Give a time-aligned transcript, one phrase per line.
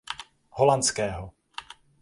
[0.57, 1.23] Holandského.